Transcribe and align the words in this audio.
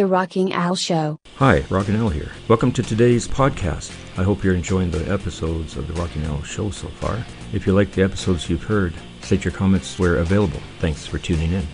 The 0.00 0.06
Rocking 0.06 0.54
Al 0.54 0.76
Show. 0.76 1.18
Hi, 1.36 1.62
Rockin' 1.68 1.94
Al 1.94 2.08
here. 2.08 2.32
Welcome 2.48 2.72
to 2.72 2.82
today's 2.82 3.28
podcast. 3.28 3.94
I 4.16 4.22
hope 4.22 4.42
you're 4.42 4.54
enjoying 4.54 4.90
the 4.90 5.06
episodes 5.12 5.76
of 5.76 5.86
the 5.88 5.92
Rockin' 5.92 6.24
Al 6.24 6.42
Show 6.42 6.70
so 6.70 6.88
far. 6.88 7.22
If 7.52 7.66
you 7.66 7.74
like 7.74 7.92
the 7.92 8.02
episodes 8.02 8.48
you've 8.48 8.62
heard, 8.62 8.94
state 9.20 9.44
your 9.44 9.52
comments 9.52 9.98
where 9.98 10.16
available. 10.16 10.60
Thanks 10.78 11.06
for 11.06 11.18
tuning 11.18 11.52
in. 11.52 11.66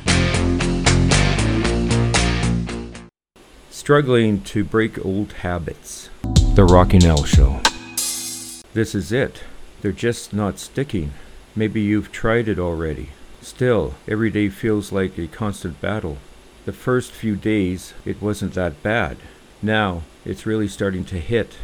Struggling 3.70 4.40
to 4.40 4.64
break 4.64 5.06
old 5.06 5.32
habits. 5.32 6.10
The 6.56 6.64
Rockin' 6.64 7.06
Al 7.06 7.22
Show. 7.22 7.60
This 8.74 8.96
is 8.96 9.12
it. 9.12 9.44
They're 9.82 9.92
just 9.92 10.32
not 10.32 10.58
sticking. 10.58 11.12
Maybe 11.54 11.80
you've 11.80 12.10
tried 12.10 12.48
it 12.48 12.58
already. 12.58 13.10
Still, 13.40 13.94
every 14.08 14.30
day 14.30 14.48
feels 14.48 14.90
like 14.90 15.16
a 15.16 15.28
constant 15.28 15.80
battle. 15.80 16.18
The 16.66 16.72
first 16.72 17.12
few 17.12 17.36
days, 17.36 17.94
it 18.04 18.20
wasn't 18.20 18.54
that 18.54 18.82
bad. 18.82 19.18
Now, 19.62 20.02
it's 20.24 20.46
really 20.46 20.66
starting 20.66 21.04
to 21.04 21.20
hit. 21.20 21.58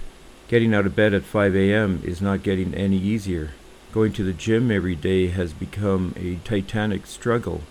Getting 0.46 0.72
out 0.72 0.86
of 0.86 0.94
bed 0.94 1.12
at 1.12 1.24
5 1.24 1.56
a.m. 1.56 2.00
is 2.04 2.22
not 2.22 2.44
getting 2.44 2.72
any 2.72 2.98
easier. 2.98 3.50
Going 3.90 4.12
to 4.12 4.22
the 4.22 4.32
gym 4.32 4.70
every 4.70 4.94
day 4.94 5.26
has 5.26 5.52
become 5.52 6.14
a 6.16 6.36
titanic 6.44 7.08
struggle. 7.08 7.62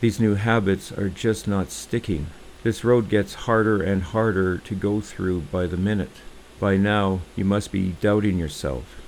These 0.00 0.20
new 0.20 0.36
habits 0.36 0.92
are 0.92 1.08
just 1.08 1.48
not 1.48 1.72
sticking. 1.72 2.28
This 2.62 2.84
road 2.84 3.08
gets 3.08 3.34
harder 3.34 3.82
and 3.82 4.04
harder 4.04 4.56
to 4.58 4.74
go 4.76 5.00
through 5.00 5.40
by 5.40 5.66
the 5.66 5.76
minute. 5.76 6.22
By 6.60 6.76
now, 6.76 7.22
you 7.34 7.44
must 7.44 7.72
be 7.72 7.96
doubting 8.00 8.38
yourself. 8.38 9.02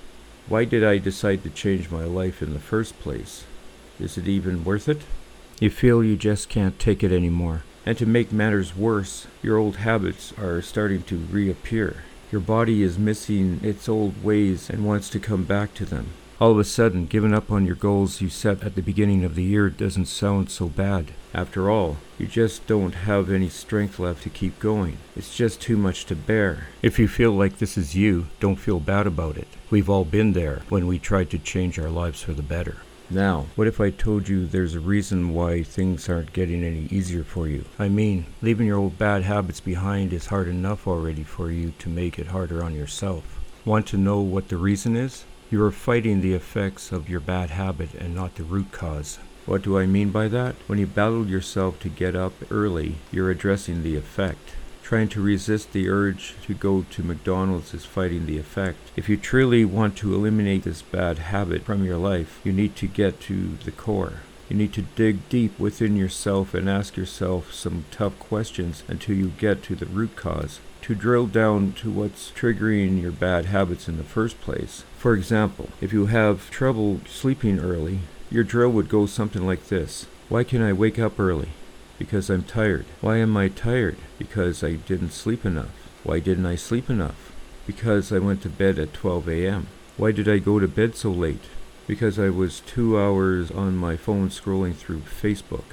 Why 0.49 0.65
did 0.65 0.83
I 0.83 0.99
decide 0.99 1.45
to 1.45 1.51
change 1.51 1.93
my 1.93 2.03
life 2.03 2.43
in 2.43 2.55
the 2.55 2.59
first 2.59 2.99
place? 2.99 3.45
Is 4.01 4.19
it 4.19 4.27
even 4.27 4.65
worth 4.65 4.89
it? 4.89 5.03
You 5.61 5.71
feel 5.71 6.03
you 6.03 6.17
just 6.17 6.49
can't 6.49 6.77
take 6.81 7.05
it 7.05 7.13
anymore. 7.13 7.63
And 7.89 7.97
to 7.97 8.05
make 8.05 8.33
matters 8.33 8.77
worse, 8.77 9.27
your 9.43 9.57
old 9.57 9.77
habits 9.77 10.35
are 10.37 10.61
starting 10.61 11.05
to 11.05 11.17
reappear. 11.17 12.05
Your 12.31 12.43
body 12.43 12.83
is 12.83 12.99
missing 12.99 13.61
its 13.63 13.89
old 13.89 14.23
ways 14.23 14.69
and 14.69 14.85
wants 14.85 15.09
to 15.09 15.19
come 15.19 15.45
back 15.45 15.73
to 15.77 15.87
them. 15.87 16.09
All 16.39 16.51
of 16.51 16.59
a 16.59 16.65
sudden, 16.65 17.07
giving 17.07 17.33
up 17.33 17.51
on 17.51 17.65
your 17.65 17.77
goals 17.77 18.21
you 18.21 18.29
set 18.29 18.63
at 18.63 18.75
the 18.75 18.83
beginning 18.83 19.25
of 19.25 19.37
the 19.37 19.43
year 19.43 19.71
doesn't 19.71 20.05
sound 20.05 20.51
so 20.51 20.69
bad. 20.69 21.13
After 21.33 21.71
all, 21.71 21.97
you 22.19 22.27
just 22.27 22.67
don't 22.67 22.95
have 22.95 23.31
any 23.31 23.49
strength 23.49 23.99
left 23.99 24.23
to 24.25 24.29
keep 24.29 24.61
going. 24.61 24.99
It's 25.17 25.35
just 25.35 25.63
too 25.63 25.79
much 25.79 26.05
to 26.05 26.15
bear. 26.15 26.67
If 26.83 26.99
you 26.99 27.09
feel 27.09 27.33
like 27.33 27.57
this 27.57 27.79
is 27.79 27.95
you, 27.95 28.27
don't 28.39 28.57
feel 28.57 28.81
bad 28.81 29.07
about 29.07 29.39
it. 29.39 29.49
We've 29.71 29.89
all 29.89 30.05
been 30.05 30.35
there 30.35 30.61
when 30.69 30.87
we 30.87 30.99
tried 30.99 31.31
to 31.31 31.39
change 31.39 31.79
our 31.79 31.89
lives 31.89 32.21
for 32.21 32.35
the 32.35 32.43
better. 32.43 32.83
Now, 33.11 33.47
what 33.57 33.67
if 33.67 33.81
I 33.81 33.89
told 33.89 34.29
you 34.29 34.47
there's 34.47 34.75
a 34.75 34.81
reason 34.81 35.33
why 35.33 35.63
things 35.63 36.11
aren't 36.11 36.35
getting 36.35 36.63
any 36.63 36.89
easier 36.91 37.25
for 37.25 37.49
you? 37.49 37.65
I 37.79 37.89
mean, 37.89 38.27
leaving 38.43 38.67
your 38.67 38.77
old 38.77 38.99
bad 38.99 39.23
habits 39.23 39.61
behind 39.61 40.13
is 40.13 40.27
hard 40.27 40.47
enough 40.47 40.87
already 40.87 41.23
for 41.23 41.51
you 41.51 41.73
to 41.79 41.89
make 41.89 42.19
it 42.19 42.27
harder 42.27 42.63
on 42.63 42.75
yourself. 42.75 43.41
Want 43.65 43.87
to 43.89 43.97
know 43.97 44.21
what 44.21 44.49
the 44.49 44.59
reason 44.59 44.95
is? 44.95 45.25
You 45.51 45.65
are 45.65 45.71
fighting 45.71 46.21
the 46.21 46.35
effects 46.35 46.93
of 46.93 47.09
your 47.09 47.21
bad 47.21 47.49
habit 47.49 47.95
and 47.95 48.15
not 48.15 48.35
the 48.35 48.43
root 48.43 48.73
cause. 48.73 49.19
What 49.47 49.63
do 49.63 49.79
I 49.79 49.87
mean 49.87 50.11
by 50.11 50.29
that? 50.29 50.57
When 50.67 50.79
you 50.79 50.87
battle 50.87 51.27
yourself 51.27 51.81
to 51.81 51.89
get 51.89 52.15
up 52.15 52.35
early, 52.51 52.97
you're 53.11 53.31
addressing 53.31 53.83
the 53.83 53.97
effect. 53.97 54.51
Trying 54.89 55.09
to 55.09 55.21
resist 55.21 55.75
the 55.75 55.91
urge 55.91 56.35
to 56.47 56.55
go 56.55 56.87
to 56.93 57.03
McDonald's 57.03 57.75
is 57.75 57.85
fighting 57.85 58.25
the 58.25 58.39
effect. 58.39 58.79
If 58.97 59.07
you 59.07 59.19
truly 59.19 59.63
want 59.63 59.99
to 59.99 60.15
eliminate 60.15 60.63
this 60.63 60.81
bad 60.81 61.19
habit 61.19 61.65
from 61.65 61.85
your 61.85 61.99
life, 61.99 62.41
you 62.43 62.55
need 62.55 62.75
to 62.77 62.87
get 62.87 63.21
to 63.29 63.59
the 63.67 63.71
core. 63.71 64.21
You 64.49 64.57
need 64.57 64.73
to 64.73 64.87
dig 64.97 65.29
deep 65.29 65.61
within 65.61 65.95
yourself 65.95 66.55
and 66.55 66.71
ask 66.71 66.97
yourself 66.97 67.53
some 67.53 67.85
tough 67.91 68.19
questions 68.19 68.83
until 68.89 69.15
you 69.15 69.29
get 69.37 69.63
to 69.65 69.75
the 69.75 69.85
root 69.85 70.17
cause. 70.17 70.59
To 70.81 70.95
drill 70.95 71.27
down 71.27 71.73
to 71.83 71.91
what's 71.91 72.31
triggering 72.31 72.99
your 72.99 73.13
bad 73.13 73.45
habits 73.45 73.89
in 73.89 73.99
the 73.99 74.05
first 74.05 74.41
place. 74.41 74.85
For 74.97 75.13
example, 75.13 75.69
if 75.83 75.93
you 75.93 76.07
have 76.07 76.49
trouble 76.49 77.03
sleeping 77.07 77.59
early, 77.59 77.99
your 78.31 78.43
drill 78.43 78.71
would 78.71 78.89
go 78.89 79.05
something 79.05 79.47
like 79.47 79.67
this 79.67 80.07
Why 80.31 80.45
can 80.45 80.63
I 80.63 80.73
wake 80.73 80.99
up 80.99 81.21
early? 81.21 81.51
Because 81.99 82.31
I'm 82.31 82.45
tired. 82.45 82.87
Why 83.01 83.17
am 83.17 83.37
I 83.37 83.49
tired? 83.49 83.97
Because 84.19 84.63
I 84.63 84.75
didn't 84.75 85.13
sleep 85.13 85.45
enough. 85.45 85.71
Why 86.05 86.21
didn't 86.21 86.47
I 86.47 86.55
sleep 86.55 86.89
enough? 86.89 87.33
Because 87.67 88.13
I 88.13 88.19
went 88.19 88.43
to 88.43 88.49
bed 88.49 88.79
at 88.79 88.95
12 88.95 89.29
a.m. 89.29 89.67
Why 89.97 90.13
did 90.13 90.29
I 90.29 90.39
go 90.39 90.59
to 90.59 90.69
bed 90.69 90.95
so 90.95 91.11
late? 91.11 91.45
Because 91.87 92.19
I 92.19 92.29
was 92.29 92.61
two 92.61 92.99
hours 92.99 93.51
on 93.51 93.77
my 93.77 93.97
phone 93.97 94.29
scrolling 94.29 94.75
through 94.75 95.01
Facebook. 95.01 95.65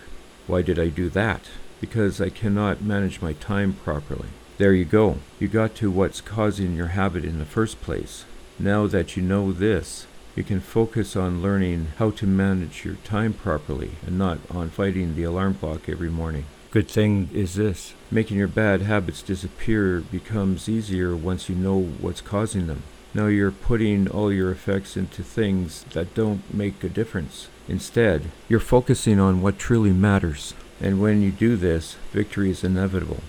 Why 0.48 0.62
did 0.62 0.80
I 0.80 0.88
do 0.88 1.10
that? 1.10 1.42
Because 1.80 2.20
I 2.20 2.30
cannot 2.30 2.82
manage 2.82 3.22
my 3.22 3.34
time 3.34 3.74
properly. 3.74 4.30
There 4.58 4.74
you 4.74 4.86
go. 4.86 5.18
You 5.40 5.48
got 5.48 5.76
to 5.76 5.92
what's 5.92 6.22
causing 6.22 6.76
your 6.76 6.88
habit 6.88 7.26
in 7.26 7.40
the 7.40 7.46
first 7.46 7.82
place. 7.82 8.26
Now 8.58 8.88
that 8.88 9.18
you 9.18 9.22
know 9.22 9.52
this, 9.52 10.08
you 10.36 10.44
can 10.44 10.60
focus 10.60 11.16
on 11.16 11.42
learning 11.42 11.88
how 11.98 12.12
to 12.12 12.28
manage 12.28 12.84
your 12.84 12.96
time 13.06 13.32
properly 13.34 13.92
and 14.06 14.18
not 14.18 14.40
on 14.52 14.70
fighting 14.70 15.16
the 15.16 15.24
alarm 15.24 15.54
clock 15.56 15.88
every 15.88 16.10
morning. 16.10 16.46
Good 16.72 16.90
thing 16.90 17.30
is 17.34 17.56
this 17.56 17.94
making 18.12 18.38
your 18.38 18.50
bad 18.50 18.82
habits 18.82 19.22
disappear 19.22 20.02
becomes 20.02 20.68
easier 20.68 21.16
once 21.16 21.48
you 21.48 21.56
know 21.56 21.82
what's 21.82 22.20
causing 22.20 22.68
them. 22.68 22.84
Now 23.14 23.28
you're 23.28 23.52
putting 23.52 24.10
all 24.10 24.30
your 24.30 24.52
effects 24.52 24.98
into 24.98 25.24
things 25.24 25.86
that 25.94 26.14
don't 26.14 26.54
make 26.54 26.84
a 26.84 26.90
difference. 26.90 27.48
Instead, 27.70 28.24
you're 28.50 28.60
focusing 28.60 29.22
on 29.22 29.42
what 29.42 29.58
truly 29.58 29.92
matters. 29.92 30.54
And 30.82 31.02
when 31.02 31.22
you 31.22 31.32
do 31.32 31.56
this, 31.56 31.96
victory 32.12 32.50
is 32.50 32.66
inevitable. 32.66 33.24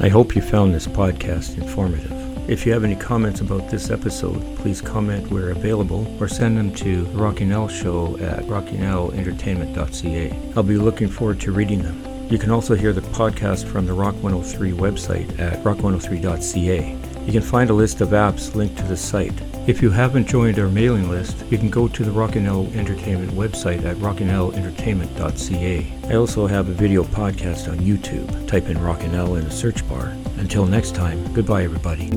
I 0.00 0.08
hope 0.08 0.34
you 0.34 0.42
found 0.42 0.74
this 0.74 0.88
podcast 0.88 1.56
informative. 1.56 2.15
If 2.48 2.64
you 2.64 2.72
have 2.72 2.84
any 2.84 2.94
comments 2.94 3.40
about 3.40 3.68
this 3.70 3.90
episode, 3.90 4.40
please 4.58 4.80
comment 4.80 5.32
where 5.32 5.50
available 5.50 6.06
or 6.20 6.28
send 6.28 6.56
them 6.56 6.72
to 6.74 7.02
the 7.02 7.18
Rocking 7.18 7.50
Al 7.50 7.66
Show 7.66 8.16
at 8.18 8.44
rockingalentertainment.ca. 8.44 10.52
I'll 10.54 10.62
be 10.62 10.76
looking 10.76 11.08
forward 11.08 11.40
to 11.40 11.50
reading 11.50 11.82
them. 11.82 12.00
You 12.30 12.38
can 12.38 12.50
also 12.50 12.76
hear 12.76 12.92
the 12.92 13.00
podcast 13.00 13.66
from 13.66 13.86
the 13.86 13.94
Rock 13.94 14.14
103 14.22 14.70
website 14.70 15.36
at 15.40 15.60
rock103.ca. 15.64 17.15
You 17.26 17.32
can 17.32 17.42
find 17.42 17.70
a 17.70 17.74
list 17.74 18.00
of 18.00 18.10
apps 18.10 18.54
linked 18.54 18.78
to 18.78 18.84
the 18.84 18.96
site. 18.96 19.34
If 19.66 19.82
you 19.82 19.90
haven't 19.90 20.28
joined 20.28 20.60
our 20.60 20.68
mailing 20.68 21.10
list, 21.10 21.36
you 21.50 21.58
can 21.58 21.70
go 21.70 21.88
to 21.88 22.04
the 22.04 22.12
Rockin' 22.12 22.46
Al 22.46 22.68
Entertainment 22.72 23.32
website 23.32 23.84
at 23.84 23.96
rockingalentertainment.ca. 23.96 25.92
I 26.08 26.14
also 26.14 26.46
have 26.46 26.68
a 26.68 26.72
video 26.72 27.02
podcast 27.02 27.68
on 27.68 27.78
YouTube. 27.78 28.46
Type 28.46 28.68
in 28.68 28.80
Rockin' 28.80 29.16
Al 29.16 29.34
in 29.34 29.44
the 29.44 29.50
search 29.50 29.86
bar. 29.88 30.14
Until 30.36 30.66
next 30.66 30.94
time, 30.94 31.32
goodbye 31.32 31.64
everybody. 31.64 32.10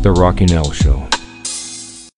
The 0.00 0.14
Rockin' 0.16 0.52
Al 0.52 0.72
Show. 0.72 1.06